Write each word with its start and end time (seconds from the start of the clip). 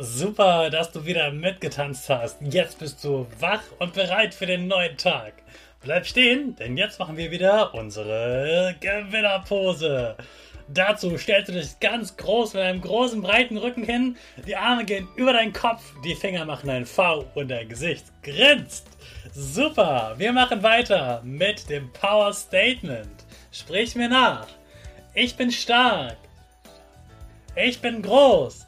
Super, 0.00 0.70
dass 0.70 0.92
du 0.92 1.04
wieder 1.06 1.32
mitgetanzt 1.32 2.08
hast. 2.08 2.36
Jetzt 2.40 2.78
bist 2.78 3.02
du 3.02 3.26
wach 3.40 3.64
und 3.80 3.94
bereit 3.94 4.32
für 4.32 4.46
den 4.46 4.68
neuen 4.68 4.96
Tag. 4.96 5.32
Bleib 5.82 6.06
stehen, 6.06 6.54
denn 6.54 6.76
jetzt 6.76 7.00
machen 7.00 7.16
wir 7.16 7.32
wieder 7.32 7.74
unsere 7.74 8.76
Gewinnerpose. 8.78 10.14
Dazu 10.68 11.18
stellst 11.18 11.48
du 11.48 11.54
dich 11.54 11.80
ganz 11.80 12.16
groß 12.16 12.54
mit 12.54 12.62
einem 12.62 12.80
großen 12.80 13.20
breiten 13.20 13.56
Rücken 13.56 13.82
hin, 13.82 14.16
die 14.46 14.54
Arme 14.54 14.84
gehen 14.84 15.08
über 15.16 15.32
deinen 15.32 15.52
Kopf, 15.52 15.82
die 16.04 16.14
Finger 16.14 16.44
machen 16.44 16.70
ein 16.70 16.86
V 16.86 17.24
und 17.34 17.48
dein 17.48 17.68
Gesicht 17.68 18.04
grinst. 18.22 18.86
Super, 19.32 20.14
wir 20.16 20.32
machen 20.32 20.62
weiter 20.62 21.22
mit 21.24 21.68
dem 21.68 21.92
Power 21.92 22.32
Statement. 22.32 23.24
Sprich 23.50 23.96
mir 23.96 24.08
nach. 24.08 24.46
Ich 25.12 25.34
bin 25.34 25.50
stark. 25.50 26.18
Ich 27.56 27.80
bin 27.80 28.00
groß. 28.00 28.67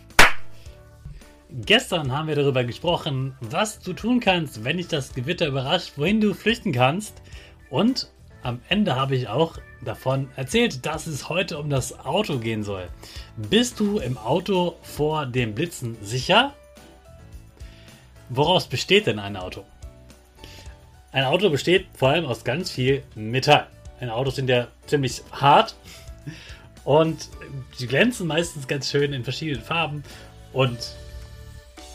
Gestern 1.53 2.13
haben 2.13 2.29
wir 2.29 2.35
darüber 2.35 2.63
gesprochen, 2.63 3.35
was 3.41 3.79
du 3.79 3.91
tun 3.91 4.21
kannst, 4.21 4.63
wenn 4.63 4.77
dich 4.77 4.87
das 4.87 5.13
Gewitter 5.13 5.47
überrascht, 5.47 5.93
wohin 5.97 6.21
du 6.21 6.33
flüchten 6.33 6.71
kannst. 6.71 7.21
Und 7.69 8.09
am 8.41 8.61
Ende 8.69 8.95
habe 8.95 9.17
ich 9.17 9.27
auch 9.27 9.57
davon 9.83 10.29
erzählt, 10.37 10.85
dass 10.85 11.07
es 11.07 11.27
heute 11.27 11.59
um 11.59 11.69
das 11.69 11.99
Auto 12.05 12.39
gehen 12.39 12.63
soll. 12.63 12.87
Bist 13.35 13.81
du 13.81 13.99
im 13.99 14.17
Auto 14.17 14.77
vor 14.81 15.25
dem 15.25 15.53
Blitzen 15.53 15.97
sicher? 16.01 16.53
Woraus 18.29 18.67
besteht 18.67 19.07
denn 19.07 19.19
ein 19.19 19.35
Auto? 19.35 19.65
Ein 21.11 21.25
Auto 21.25 21.49
besteht 21.49 21.87
vor 21.93 22.11
allem 22.11 22.25
aus 22.25 22.45
ganz 22.45 22.71
viel 22.71 23.03
Metall. 23.13 23.67
Ein 23.99 24.09
Autos 24.09 24.37
sind 24.37 24.49
ja 24.49 24.67
ziemlich 24.87 25.21
hart 25.33 25.75
und 26.85 27.27
sie 27.75 27.87
glänzen 27.87 28.25
meistens 28.25 28.69
ganz 28.69 28.89
schön 28.89 29.11
in 29.11 29.25
verschiedenen 29.25 29.61
Farben 29.61 30.05
und 30.53 30.95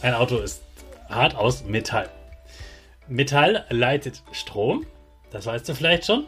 ein 0.03 0.15
Auto 0.15 0.39
ist 0.39 0.63
hart 1.09 1.35
aus 1.35 1.65
Metall. 1.65 2.09
Metall 3.09 3.65
leitet 3.71 4.23
Strom, 4.33 4.87
das 5.31 5.47
weißt 5.47 5.69
du 5.69 5.75
vielleicht 5.75 6.07
schon. 6.07 6.27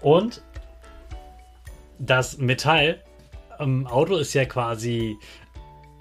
Und 0.00 0.42
das 1.98 2.38
Metall 2.38 3.02
im 3.58 3.86
Auto 3.86 4.16
ist 4.16 4.34
ja 4.34 4.44
quasi 4.44 5.16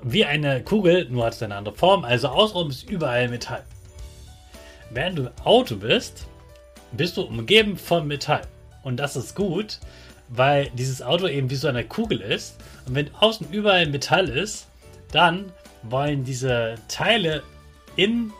wie 0.03 0.25
eine 0.25 0.61
Kugel, 0.63 1.07
nur 1.09 1.25
hat 1.25 1.33
es 1.33 1.43
eine 1.43 1.55
andere 1.55 1.75
Form. 1.75 2.03
Also 2.03 2.27
außenrum 2.27 2.69
ist 2.69 2.89
überall 2.89 3.27
Metall. 3.29 3.63
Während 4.91 5.17
du 5.17 5.31
Auto 5.43 5.77
bist, 5.77 6.27
bist 6.91 7.17
du 7.17 7.23
umgeben 7.23 7.77
von 7.77 8.07
Metall. 8.07 8.41
Und 8.83 8.97
das 8.97 9.15
ist 9.15 9.35
gut, 9.35 9.79
weil 10.29 10.69
dieses 10.71 11.01
Auto 11.01 11.27
eben 11.27 11.49
wie 11.49 11.55
so 11.55 11.67
eine 11.67 11.83
Kugel 11.83 12.21
ist. 12.21 12.57
Und 12.85 12.95
wenn 12.95 13.13
außen 13.15 13.47
überall 13.51 13.87
Metall 13.87 14.29
ist, 14.29 14.67
dann 15.11 15.51
wollen 15.89 16.23
diese 16.23 16.75
Teile 16.87 17.43
in 17.95 18.31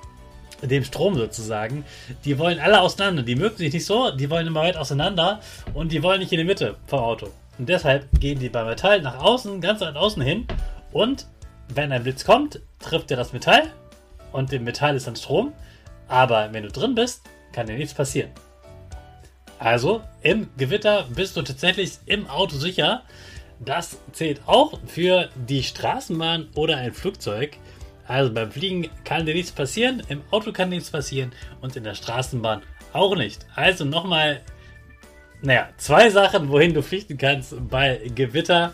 dem 0.62 0.84
Strom 0.84 1.16
sozusagen, 1.16 1.86
die 2.24 2.38
wollen 2.40 2.60
alle 2.60 2.82
auseinander. 2.82 3.24
Die 3.24 3.36
mögen 3.36 3.58
sich 3.58 3.74
nicht 3.74 3.86
so, 3.86 4.12
die 4.12 4.30
wollen 4.30 4.48
immer 4.48 4.62
weit 4.62 4.78
auseinander 4.78 5.40
und 5.74 5.92
die 5.92 6.02
wollen 6.02 6.20
nicht 6.20 6.32
in 6.32 6.40
die 6.40 6.46
Mitte 6.46 6.76
vom 6.88 7.00
Auto. 7.00 7.28
Und 7.58 7.70
deshalb 7.70 8.08
gehen 8.20 8.40
die 8.40 8.50
beim 8.50 8.68
Metall 8.68 9.02
nach 9.02 9.20
außen, 9.20 9.62
ganz 9.62 9.82
weit 9.82 9.96
außen 9.96 10.22
hin. 10.22 10.48
Und 10.92 11.28
wenn 11.74 11.92
ein 11.92 12.04
Blitz 12.04 12.26
kommt, 12.26 12.60
trifft 12.80 13.12
er 13.12 13.18
das 13.18 13.34
Metall 13.34 13.72
und 14.32 14.52
dem 14.52 14.64
Metall 14.64 14.96
ist 14.96 15.08
dann 15.08 15.16
Strom. 15.16 15.54
Aber 16.08 16.50
wenn 16.52 16.64
du 16.64 16.70
drin 16.70 16.96
bist, 16.96 17.24
kann 17.54 17.68
dir 17.68 17.78
nichts 17.78 17.94
passieren. 17.94 18.32
Also 19.58 20.02
im 20.22 20.50
Gewitter 20.58 21.06
bist 21.16 21.38
du 21.38 21.42
tatsächlich 21.42 21.94
im 22.06 22.28
Auto 22.28 22.58
sicher. 22.58 23.04
Das 23.60 23.98
zählt 24.12 24.42
auch 24.46 24.80
für 24.86 25.30
die 25.36 25.64
Straßenbahn 25.64 26.50
oder 26.56 26.78
ein 26.78 26.94
Flugzeug. 26.94 27.58
Also 28.08 28.34
beim 28.34 28.52
Fliegen 28.52 28.90
kann 29.04 29.26
dir 29.26 29.34
nichts 29.34 29.52
passieren, 29.52 30.04
im 30.10 30.22
Auto 30.30 30.52
kann 30.52 30.70
nichts 30.70 30.92
passieren 30.92 31.32
und 31.62 31.76
in 31.76 31.84
der 31.84 31.96
Straßenbahn 31.96 32.62
auch 32.94 33.16
nicht. 33.16 33.46
Also 33.56 33.84
nochmal, 33.84 34.42
naja, 35.42 35.70
zwei 35.78 36.10
Sachen, 36.10 36.50
wohin 36.50 36.74
du 36.74 36.84
flüchten 36.84 37.18
kannst 37.18 37.56
bei 37.70 38.00
Gewitter. 38.14 38.74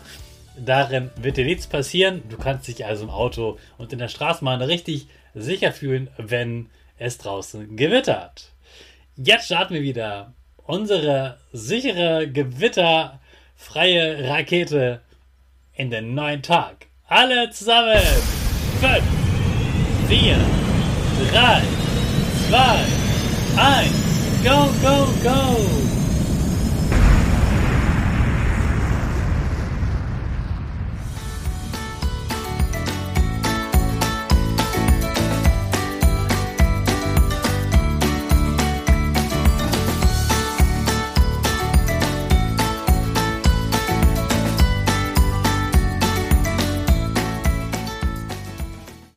Darin 0.58 1.10
wird 1.16 1.38
dir 1.38 1.46
nichts 1.46 1.66
passieren. 1.66 2.22
Du 2.28 2.36
kannst 2.36 2.68
dich 2.68 2.84
also 2.84 3.04
im 3.04 3.10
Auto 3.10 3.58
und 3.78 3.92
in 3.92 3.98
der 3.98 4.08
Straßenbahn 4.08 4.60
richtig 4.60 5.06
sicher 5.34 5.72
fühlen, 5.72 6.10
wenn 6.18 6.68
es 6.98 7.16
draußen 7.16 7.74
gewittert. 7.76 8.52
Jetzt 9.16 9.46
starten 9.46 9.74
wir 9.74 9.82
wieder 9.82 10.34
unsere 10.64 11.38
sichere 11.52 12.30
Gewitter 12.30 13.18
freie 13.62 14.28
Rakete 14.28 15.00
in 15.74 15.90
den 15.90 16.14
neuen 16.14 16.42
Tag. 16.42 16.86
Alle 17.08 17.50
zusammen. 17.50 18.00
5, 18.80 19.02
4, 20.08 20.36
3, 21.30 21.62
2, 22.48 23.02
1. 23.56 24.44
Go, 24.44 24.68
go, 24.82 25.06
go. 25.22 25.91